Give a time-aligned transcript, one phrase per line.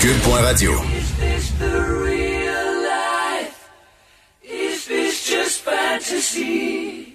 [0.00, 0.72] Cube.radio.
[0.96, 3.68] Is this the real life?
[4.42, 7.09] Is this just fantasy?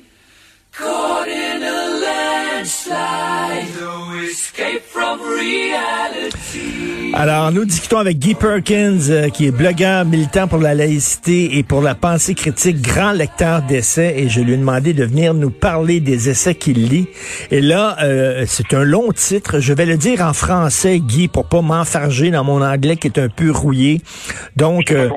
[0.77, 6.85] Caught in a landslide, no escape from reality.
[7.17, 11.63] Alors, nous discutons avec Guy Perkins, euh, qui est blogueur militant pour la laïcité et
[11.63, 15.49] pour la pensée critique, grand lecteur d'essais, et je lui ai demandé de venir nous
[15.49, 17.07] parler des essais qu'il lit.
[17.52, 19.59] Et là, euh, c'est un long titre.
[19.59, 23.17] Je vais le dire en français, Guy, pour pas m'enfarger dans mon anglais qui est
[23.17, 24.02] un peu rouillé.
[24.58, 25.09] Donc, euh,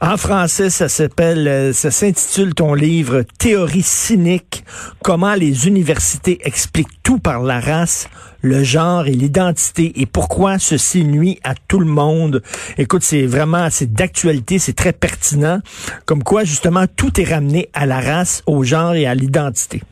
[0.00, 4.64] en français, ça s'appelle, euh, ça s'intitule ton livre Théorie cynique,
[5.02, 8.08] comment les universités expliquent tout par la race,
[8.40, 12.42] le genre et l'identité et pourquoi ceci nuit à tout le monde?
[12.78, 15.58] Écoute, c'est vraiment, c'est d'actualité, c'est très pertinent.
[16.06, 19.82] Comme quoi, justement, tout est ramené à la race, au genre et à l'identité.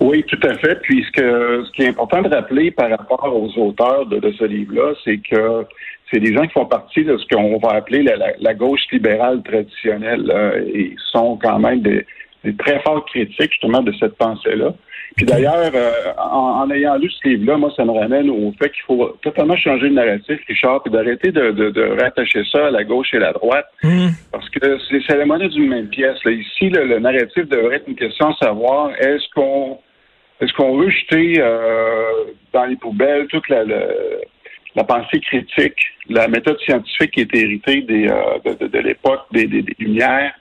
[0.00, 0.80] Oui, tout à fait.
[0.82, 4.44] Puis ce, que, ce qui est important de rappeler par rapport aux auteurs de, ce
[4.44, 5.66] livre-là, c'est que
[6.12, 8.04] c'est des gens qui font partie de ce qu'on va appeler
[8.38, 12.06] la gauche libérale traditionnelle euh, et sont quand même des,
[12.44, 14.74] des très forts critiques justement de cette pensée-là.
[15.16, 18.70] Puis d'ailleurs, euh, en, en ayant lu ce livre-là, moi, ça me ramène au fait
[18.70, 22.70] qu'il faut totalement changer le narratif, Richard, puis d'arrêter de, de, de rattacher ça à
[22.70, 23.66] la gauche et la droite.
[24.32, 26.18] Parce que c'est monnaie d'une même pièce.
[26.24, 26.32] là.
[26.32, 29.78] Ici, le, le narratif devrait être une question de savoir est-ce qu'on
[30.40, 32.10] est-ce qu'on veut jeter euh,
[32.52, 33.62] dans les poubelles toute la,
[34.82, 35.78] pensée critique,
[36.10, 39.76] la méthode scientifique qui est héritée des, euh, de, de- de l'époque des, des- des
[39.78, 40.32] Lumières,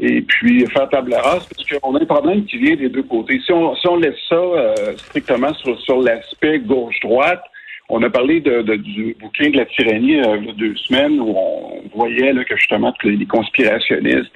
[0.00, 3.40] et puis faire table rase, parce qu'on a un problème qui vient des deux côtés.
[3.44, 7.42] Si on, si on laisse ça euh, strictement sur, sur l'aspect gauche-droite,
[7.88, 10.76] on a parlé de, de- du bouquin de la tyrannie euh, il y a deux
[10.76, 14.32] semaines où on voyait là, que justement que les conspirationnistes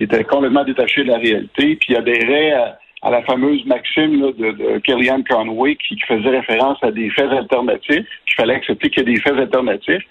[0.00, 4.50] étaient complètement détachés de la réalité, puis adhéraient à, à la fameuse maxime là, de,
[4.52, 9.06] de Kellyanne Conway qui, qui faisait référence à des faits alternatifs, qu'il fallait accepter qu'il
[9.06, 10.02] y a des faits alternatifs.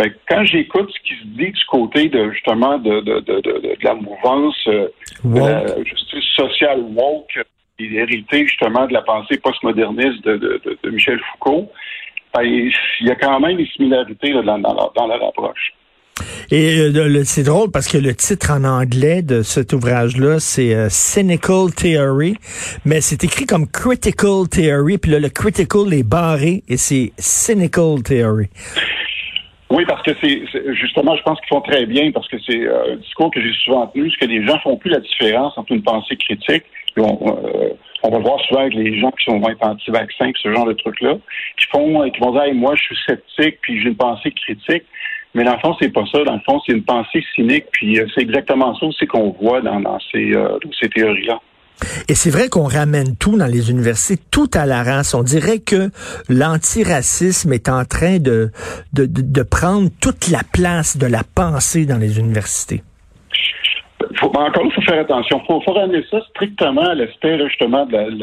[0.00, 3.40] Fait que quand j'écoute ce qui se dit du côté de justement de, de, de,
[3.40, 4.88] de, de la mouvance euh,
[5.24, 7.38] de la justice sociale woke,
[7.80, 11.70] héritée justement de la pensée postmoderniste de, de, de, de Michel Foucault,
[12.34, 15.72] ben, il y a quand même des similarités là, dans, dans, leur, dans leur approche.
[16.50, 20.88] Et euh, c'est drôle parce que le titre en anglais de cet ouvrage-là, c'est euh,
[20.88, 22.36] Cynical Theory,
[22.84, 28.02] mais c'est écrit comme Critical Theory, puis là, le critical est barré et c'est Cynical
[28.02, 28.48] Theory.
[29.70, 30.42] Oui, parce que c'est
[30.74, 33.52] justement, je pense qu'ils font très bien parce que c'est euh, un discours que j'ai
[33.64, 36.64] souvent tenu, c'est que les gens font plus la différence entre une pensée critique.
[36.94, 37.70] puis On, euh,
[38.02, 41.16] on va voir souvent avec les gens qui sont être anti-vaccins, ce genre de trucs-là,
[41.58, 44.84] qui font, qui vont dire, Hey, moi, je suis sceptique, puis j'ai une pensée critique.
[45.34, 46.24] Mais dans le fond, c'est pas ça.
[46.24, 49.60] Dans le fond, c'est une pensée cynique, puis euh, c'est exactement ça aussi qu'on voit
[49.60, 51.40] dans, dans ces, euh, ces théories-là.
[52.08, 55.14] Et c'est vrai qu'on ramène tout dans les universités, tout à la race.
[55.14, 55.90] On dirait que
[56.28, 58.50] l'antiracisme est en train de,
[58.92, 62.82] de, de, prendre toute la place de la pensée dans les universités.
[64.16, 65.40] Faut, ben, encore il faut faire attention.
[65.42, 68.20] Il faut, faut ramener ça strictement à l'aspect justement de,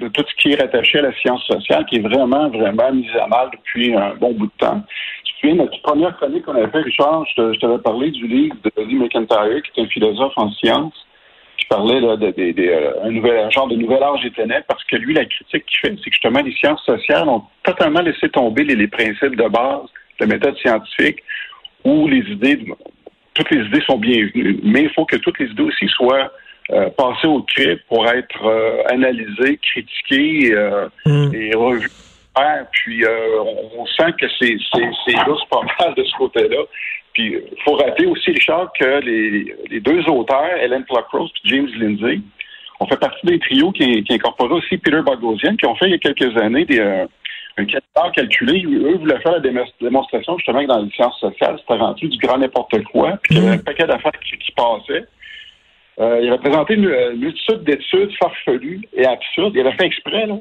[0.00, 3.14] de tout ce qui est rattaché à la science sociale, qui est vraiment, vraiment mise
[3.20, 4.82] à mal depuis un bon bout de temps.
[5.52, 9.62] Notre première chronique qu'on avait fait, Richard, je t'avais parlé du livre de Lee McIntyre,
[9.62, 10.94] qui est un philosophe en sciences,
[11.58, 14.84] qui parlait là, de, de- de- euh, nouvel, genre de nouvel âge des ténèbres, parce
[14.84, 18.28] que lui, la critique qu'il fait, c'est que justement, les sciences sociales ont totalement laissé
[18.28, 19.82] tomber les, les principes de base
[20.20, 21.22] de méthode scientifique,
[21.84, 22.58] où les idées,
[23.34, 26.30] toutes les idées sont bienvenues, mais il faut que toutes les idées aussi soient
[26.70, 31.34] euh, passées au crible pour être euh, analysées, critiquées euh, Mm.
[31.34, 31.90] et revues.
[32.36, 36.62] Ouais, Puis on, on sent que c'est c'est c'est lousse pas mal de ce côté-là.
[37.14, 41.70] Puis il faut rappeler aussi, Richard, que les, les deux auteurs, Helen Pluckrose et James
[41.78, 42.20] Lindsay,
[42.80, 45.92] ont fait partie d'un trio qui, qui incorporait aussi Peter Boghossian, qui ont fait il
[45.92, 47.06] y a quelques années des, euh,
[47.56, 48.64] un calculateur calculé.
[48.64, 52.18] Eux voulaient faire la démon- démonstration justement que dans les sciences sociales, c'était rendu du
[52.18, 55.04] grand n'importe quoi, puis qu'il y avait un paquet d'affaires qui, qui passaient.
[56.00, 59.54] Euh, il avait présenté une, une multitude d'études farfelues et absurdes.
[59.54, 60.38] Il avait fait exprès, là.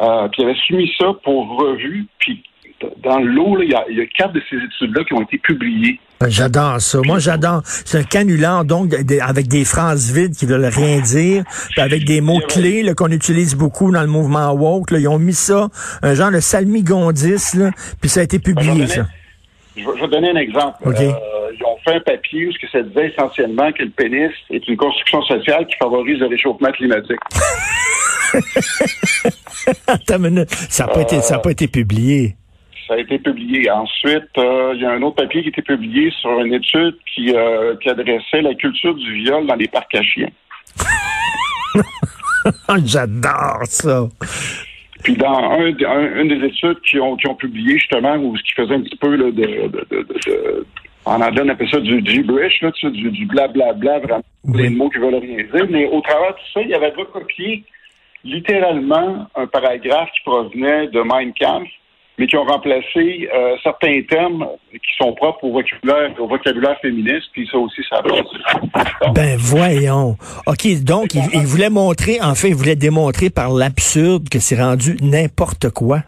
[0.00, 2.06] Euh, puis il avait soumis ça pour revue.
[2.18, 2.42] Puis
[3.02, 5.38] dans l'eau, il y, a, il y a quatre de ces études-là qui ont été
[5.38, 5.98] publiées.
[6.20, 6.98] Ben, J'adore ça.
[7.04, 7.62] Moi, j'adore.
[7.64, 12.04] C'est un canular, donc, de- avec des phrases vides qui veulent rien dire, puis avec
[12.04, 14.90] des mots-clés qu'on utilise beaucoup dans le mouvement woke.
[14.92, 14.98] Là.
[15.00, 15.68] Ils ont mis ça,
[16.02, 17.70] un genre de salmigondis, là,
[18.00, 19.06] puis ça a été publié, ça.
[19.76, 20.76] Je vais, je vais donner un exemple.
[20.86, 20.90] Euh,
[21.58, 24.68] ils ont fait un papier où ce que ça disait essentiellement que le pénis est
[24.68, 27.18] une construction sociale qui favorise le réchauffement climatique.
[29.86, 30.50] Attends une minute.
[30.70, 32.36] Ça n'a pas, été- pas été publié.
[32.86, 33.70] Ça a été publié.
[33.70, 36.96] Ensuite, euh, il y a un autre papier qui a été publié sur une étude
[37.14, 40.30] qui, euh, qui adressait la culture du viol dans les parcs à chiens.
[42.84, 44.08] J'adore ça.
[45.04, 48.52] Puis dans un, une des études qui ont, qui ont publié justement, où ce qui
[48.52, 50.66] faisait un petit peu là, de, de, de, de,
[51.04, 54.70] en anglais on appelle ça du gibberish, là, tu sais, du, du blablabla, vraiment des
[54.70, 55.66] mots qui veulent rien dire.
[55.70, 57.64] Mais au travers de tout ça, il y avait recopié
[58.24, 61.68] littéralement un paragraphe qui provenait de Mein Kampf
[62.18, 67.28] mais qui ont remplacé euh, certains termes qui sont propres au vocabulaire, au vocabulaire féministe,
[67.32, 69.12] puis ça aussi, ça va.
[69.14, 70.16] Ben voyons.
[70.46, 74.96] OK, donc il, il, voulait montrer, enfin, il voulait démontrer par l'absurde que c'est rendu
[75.00, 76.00] n'importe quoi.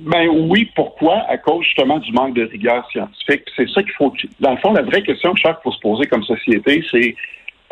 [0.00, 1.24] Ben oui, pourquoi?
[1.28, 3.44] À cause justement du manque de rigueur scientifique.
[3.56, 4.12] C'est ça qu'il faut.
[4.40, 7.14] Dans le fond, la vraie question que chaque faut se poser comme société, c'est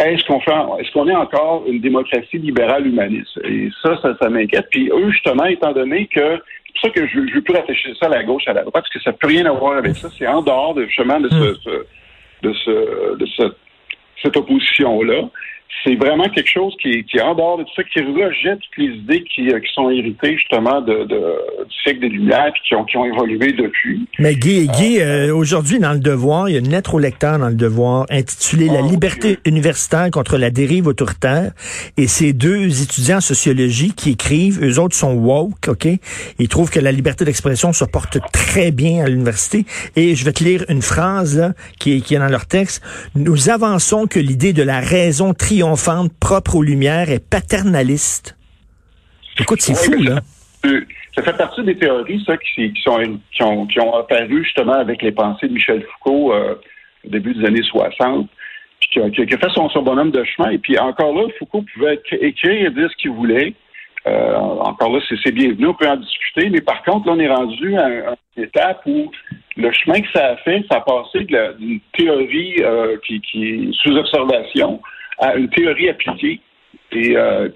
[0.07, 3.39] est-ce qu'on fait, est-ce qu'on est encore une démocratie libérale humaniste?
[3.45, 4.69] Et ça, ça, m'inquiète.
[4.71, 7.95] Puis eux, justement, étant donné que c'est pour ça que je ne veux plus réfléchir
[8.01, 9.79] ça à la gauche, à la droite, parce que ça n'a plus rien à voir
[9.79, 10.09] avec ça.
[10.17, 11.85] C'est en dehors de, justement de ce, hmm.
[12.43, 13.27] de ce, de
[14.23, 15.29] cette opposition-là
[15.85, 18.95] c'est vraiment quelque chose qui, est en dehors de tout ça, qui rejette toutes les
[18.95, 22.75] idées qui, euh, qui sont héritées justement de, de, du siècle des Lumières puis qui
[22.75, 24.07] ont, qui ont évolué depuis.
[24.19, 27.39] Mais Guy, Guy euh, aujourd'hui dans le Devoir, il y a une lettre au lecteur
[27.39, 31.53] dans le Devoir intitulée La oh, liberté universitaire contre la dérive autoritaire.
[31.97, 35.89] Et ces deux étudiants en sociologie qui écrivent, eux autres sont woke, OK?
[36.39, 39.65] Ils trouvent que la liberté d'expression se porte très bien à l'université.
[39.97, 42.83] Et je vais te lire une phrase là, qui, qui est dans leur texte.
[43.15, 48.37] Nous avançons que l'idée de la raison triomphe triomphante, propre aux Lumières et paternaliste.
[49.39, 50.19] Écoute, c'est fou, là.
[51.15, 52.99] Ça fait partie des théories, ça, qui, sont,
[53.33, 56.55] qui, ont, qui ont apparu justement avec les pensées de Michel Foucault euh,
[57.07, 58.29] au début des années 60,
[58.81, 60.51] puis qui a, qui a fait son, son, bonhomme de chemin.
[60.51, 63.55] Et puis encore là, Foucault pouvait écrire et dire ce qu'il voulait.
[64.09, 67.33] Euh, encore là, c'est bienvenu, on peut en discuter, mais par contre, là, on est
[67.33, 69.13] rendu à, une étape où
[69.57, 73.73] le chemin que ça a fait, ça a passé d'une théorie euh, qui, qui est
[73.75, 74.81] sous observation
[75.23, 76.41] à une théorie appliquée.
[76.95, 77.49] Et euh,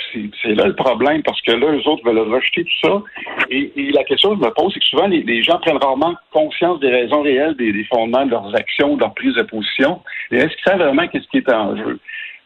[0.42, 3.02] c'est là le problème, parce que là, eux autres veulent rejeter tout ça.
[3.50, 6.80] Et, la question que je me pose, c'est que souvent, les, gens prennent rarement conscience
[6.80, 10.00] des raisons réelles, des, fondements de leurs actions, de leur prise de position.
[10.30, 11.98] Et est-ce qu'ils savent vraiment qu'est-ce qui est en jeu?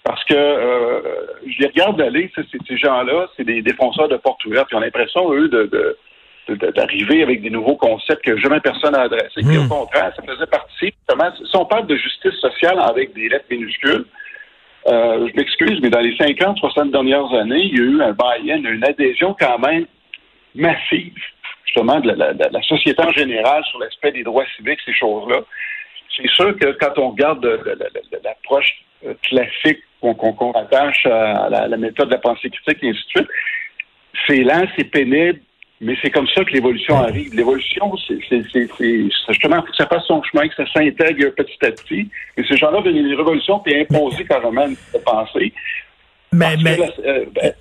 [0.02, 1.00] Parce que euh,
[1.46, 5.32] je les regarde aller, ces gens-là, c'est des défenseurs de porte ouverte, ils ont l'impression,
[5.32, 5.96] eux, de,
[6.74, 9.42] d'arriver avec des nouveaux concepts que jamais personne n'a adressés.
[9.42, 9.68] Et au hmm.
[9.68, 14.06] contraire, ça faisait partie, si on parle de justice sociale avec des lettres minuscules,
[14.86, 18.12] euh, je m'excuse, mais dans les 50, 60 dernières années, il y a eu un
[18.12, 19.86] buy-in, une adhésion quand même
[20.54, 21.14] massive,
[21.64, 25.40] justement, de la, société en général sur l'aspect des droits civiques, ces choses-là.
[26.16, 27.44] C'est sûr que quand on regarde
[28.24, 33.02] l'approche euh, classique qu'on rattache à la, la, méthode de la pensée critique et ainsi
[33.14, 33.28] de suite,
[34.26, 35.40] c'est lent, c'est pénible,
[35.80, 37.34] mais c'est comme ça que l'évolution arrive.
[37.34, 38.20] L'évolution, c'est
[39.28, 42.08] justement que ça fasse son chemin, que ça s'intègre petit à petit.
[42.36, 45.52] Et ces gens-là veulent une révolution puis imposer carrément une pensée.
[46.32, 47.52] Mais, mais euh, ben,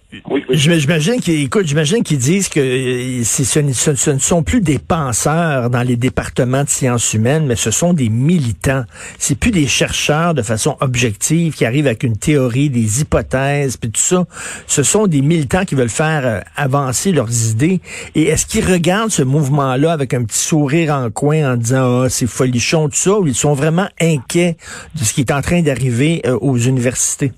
[0.51, 5.81] j'imagine qu'ils écoute, j'imagine qu'ils disent que euh, ce, ne sont plus des penseurs dans
[5.81, 8.83] les départements de sciences humaines, mais ce sont des militants.
[9.17, 13.89] C'est plus des chercheurs de façon objective qui arrivent avec une théorie, des hypothèses, puis
[13.89, 14.27] tout ça.
[14.67, 17.81] Ce sont des militants qui veulent faire euh, avancer leurs idées.
[18.13, 22.09] Et est-ce qu'ils regardent ce mouvement-là avec un petit sourire en coin en disant ah
[22.09, 24.57] c'est folichon tout ça, ou ils sont vraiment inquiets
[24.93, 27.31] de ce qui est en train d'arriver aux universités?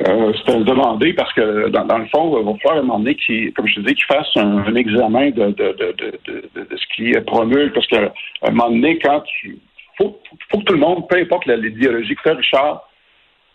[0.00, 3.76] Euh, C'était demandé parce que, dans, le fond, il va falloir demander qu'il, comme je
[3.76, 7.72] te dis, qu'il fasse un, examen de, ce qui promulgue.
[7.72, 8.12] Parce qu'à
[8.42, 9.58] un moment donné, quand tu.
[9.98, 10.18] Faut,
[10.50, 12.88] faut que tout le monde, peu importe l'idéologie que tu Richard,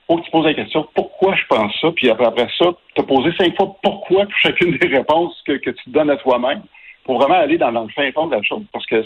[0.08, 3.32] faut que tu poses la question pourquoi je pense ça, puis après, ça, te poser
[3.38, 6.62] cinq fois pourquoi pour chacune des réponses que, tu donnes à toi-même,
[7.04, 8.64] pour vraiment aller dans, le fin fond de la chose.
[8.72, 9.04] Parce que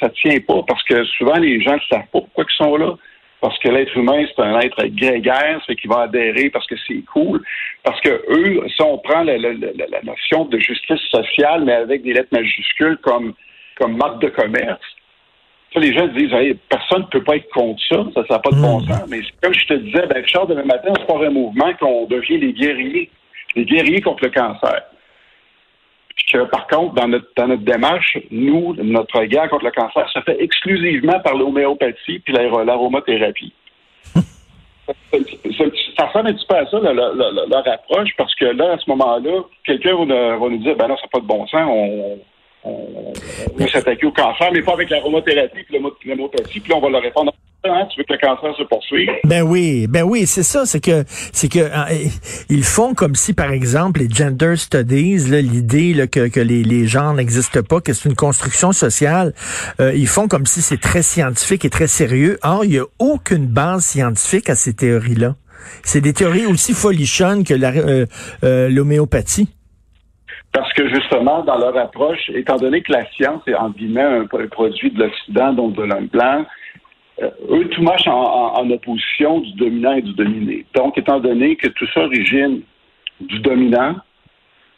[0.00, 2.94] ça, tient pas, parce que souvent les gens ne savent pas pourquoi ils sont là
[3.44, 7.04] parce que l'être humain, c'est un être grégaire, c'est qu'il va adhérer parce que c'est
[7.12, 7.42] cool.
[7.82, 9.36] Parce que eux, si on prend la,
[10.02, 13.34] notion de justice sociale, mais avec des lettres majuscules comme,
[13.76, 14.80] comme marque de commerce,
[15.76, 18.80] les gens disent personne ne peut pas être contre ça, ça n'a pas de bon
[18.80, 18.86] hmm.
[18.88, 19.08] sens.
[19.10, 22.38] Mais comme je te disais, ben, Richard, demain matin, on se un mouvement qu'on devient
[22.38, 23.10] les guerriers,
[23.56, 24.84] les guerriers contre le cancer
[26.30, 30.20] que, par contre, dans notre, dans notre démarche, nous, notre guerre contre le cancer se
[30.20, 33.52] fait exclusivement par l'homéopathie puis l'aromathérapie.
[34.14, 39.42] ça, ressemble un petit peu à ça, leur, approche, parce que là, à ce moment-là,
[39.64, 42.18] quelqu'un va, nous dire, ben non, ça n'a pas de bon sens, on,
[42.64, 43.12] on,
[43.56, 47.02] va s'attaquer au cancer, mais pas avec l'aromathérapie puis l'homéopathie, puis là, on va leur
[47.02, 47.32] répondre,
[47.66, 49.08] Hein, tu veux que le cancer se poursuive?
[49.24, 52.08] Ben oui, ben oui, c'est ça, c'est que c'est que euh,
[52.50, 57.14] ils font comme si, par exemple, les gender studies, l'idée que, que les, les genres
[57.14, 59.32] n'existent pas, que c'est une construction sociale,
[59.80, 62.38] euh, ils font comme si c'est très scientifique et très sérieux.
[62.42, 65.34] Or, il n'y a aucune base scientifique à ces théories-là.
[65.82, 67.54] C'est des théories aussi folichonnes que
[68.68, 69.48] l'homéopathie.
[70.52, 74.26] Parce que justement, dans leur approche, étant donné que la science est en guillemets un,
[74.48, 76.44] produit de l'Occident, donc de l'homme blanc, euh,
[77.22, 80.66] eux tout marchent en, opposition du dominant et du dominé.
[80.74, 82.62] Donc, étant donné que tout ça origine
[83.20, 83.96] du dominant,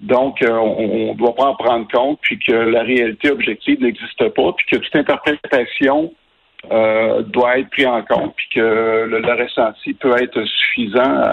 [0.01, 4.29] donc euh, on ne doit pas en prendre compte, puis que la réalité objective n'existe
[4.29, 6.13] pas, puis que toute interprétation
[6.71, 11.31] euh, doit être prise en compte, puis que le, ressenti peut être suffisant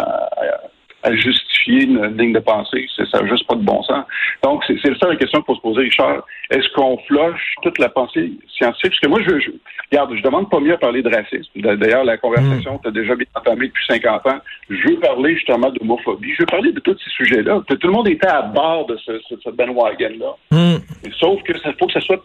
[1.04, 2.88] à justifier une ligne de pensée.
[3.12, 4.06] Ça n'a juste pas de bon sens.
[4.44, 6.26] Donc, c'est ça la question qu'il faut se poser, Richard.
[6.50, 8.92] Est-ce qu'on floche toute la pensée scientifique?
[8.92, 9.52] Parce que moi, je, je
[9.92, 11.50] regarde, je demande pas mieux à parler de racisme.
[11.56, 12.88] D'ailleurs, la conversation mm.
[12.88, 14.40] a déjà bien entamée depuis 50 ans.
[14.70, 16.34] Je veux parler justement d'homophobie.
[16.34, 17.62] Je veux parler de tous ces sujets-là.
[17.68, 20.36] Tout le monde était à bord de ce, ce, ce bandwagon-là.
[20.52, 20.78] Mm.
[21.20, 22.24] Sauf que ça faut que ça soit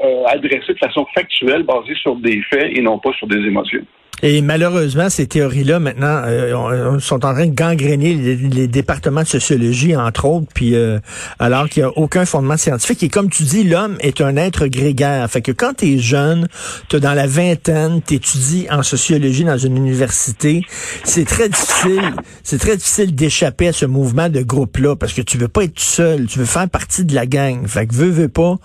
[0.00, 3.84] euh, adressé de façon factuelle, basée sur des faits et non pas sur des émotions.
[4.24, 9.96] Et malheureusement, ces théories-là, maintenant, euh, sont en train de gangréner les, départements de sociologie,
[9.96, 11.00] entre autres, puis euh,
[11.40, 13.02] alors qu'il n'y a aucun fondement scientifique.
[13.02, 15.28] Et comme tu dis, l'homme est un être grégaire.
[15.28, 16.46] Fait que quand tu es jeune,
[16.88, 20.62] tu dans la vingtaine, tu étudies en sociologie dans une université,
[21.02, 22.14] c'est très difficile,
[22.44, 25.80] c'est très difficile d'échapper à ce mouvement de groupe-là, parce que tu veux pas être
[25.80, 27.66] seul, tu veux faire partie de la gang.
[27.66, 28.56] Fait que veux, veux pas,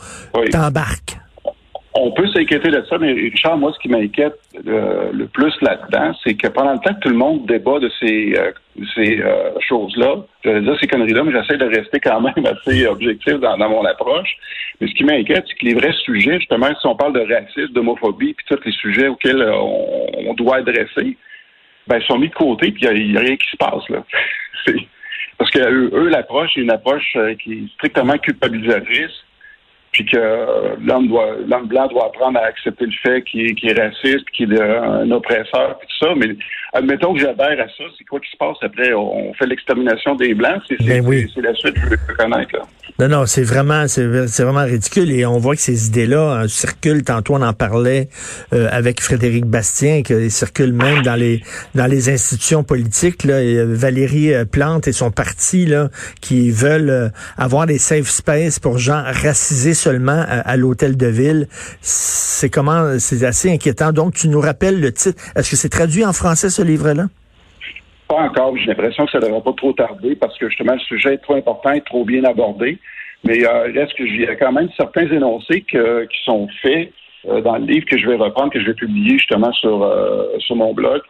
[0.51, 1.18] t'embarques
[2.00, 4.36] on peut s'inquiéter de ça, mais Richard, moi, ce qui m'inquiète
[4.68, 7.89] euh, le plus là-dedans, c'est que pendant le temps que tout le monde débat de
[8.00, 8.51] ces, euh,
[8.96, 12.86] ces euh, choses-là, je vais dire ces conneries-là, mais j'essaie de rester quand même assez
[12.88, 14.30] objectif dans, mon approche.
[14.80, 17.74] Mais ce qui m'inquiète, c'est que les vrais sujets, justement, si on parle de racisme,
[17.74, 21.18] d'homophobie, puis tous les sujets auxquels on, doit adresser,
[21.88, 24.04] ben, sont mis de côté, puis il n'y a, rien qui se passe, là.
[25.38, 29.24] Parce que eux l'approche est une approche qui est strictement culpabilisatrice
[29.91, 33.82] puis que l'homme doit l'homme blanc doit apprendre à accepter le fait qu'il est, est,
[33.82, 36.13] raciste, qu'il est un oppresseur, puis tout ça.
[36.15, 36.36] Mais
[36.74, 38.94] admettons que j'adhère à ça, c'est quoi qui se passe après?
[38.94, 42.56] On fait l'extermination des Blancs, c'est ben la suite que je veux connaître.
[42.56, 42.63] Là.
[43.00, 47.03] Non, non, c'est vraiment, c'est vraiment ridicule et on voit que ces idées-là euh, circulent.
[47.03, 48.10] Tantôt, on en parlait
[48.53, 51.41] euh, avec Frédéric Bastien, qu'ils circulent même dans les
[51.75, 53.24] dans les institutions politiques.
[53.24, 55.89] Là, et, euh, Valérie Plante et son parti là,
[56.22, 61.48] qui veulent avoir des safe space pour gens racisés seulement à, l'hôtel de ville.
[61.81, 63.91] C'est comment, c'est assez inquiétant.
[63.91, 65.22] Donc, tu nous rappelles le titre.
[65.36, 67.05] Est-ce que c'est traduit en français ce livre-là?
[68.07, 68.55] Pas encore.
[68.57, 71.17] J'ai l'impression que ça ne devrait pas trop tarder parce que justement, le sujet est
[71.19, 72.79] trop important et trop bien abordé.
[73.24, 75.77] Mais euh, reste que y a quand même certains énoncés qui
[76.24, 76.91] sont faits
[77.27, 80.27] euh, dans le livre que je vais reprendre, que je vais publier justement sur, euh,
[80.39, 81.01] sur mon blog?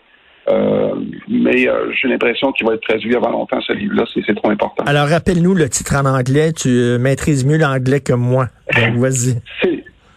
[0.49, 0.95] Euh,
[1.27, 1.67] mais
[1.99, 4.05] j'ai l'impression qu'il va être traduit avant longtemps, ce livre-là.
[4.13, 4.83] C'est trop important.
[4.85, 6.53] Alors, rappelle-nous le titre en anglais.
[6.53, 8.47] Tu maîtrises mieux l'anglais que moi.
[8.75, 9.41] Donc, vas-y.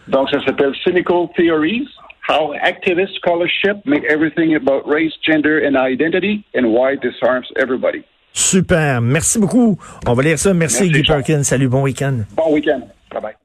[0.07, 1.87] Donc, ça s'appelle Cynical Theories
[2.27, 8.03] how activist scholarship make everything about race, gender and identity and why it disarms everybody.
[8.33, 9.01] Super.
[9.01, 9.77] Merci beaucoup.
[10.07, 10.53] On va lire ça.
[10.53, 11.43] Merci, Merci Guy Perkins.
[11.43, 12.23] Salut, bon week-end.
[12.35, 12.81] Bon week-end.
[13.11, 13.40] Bye bye.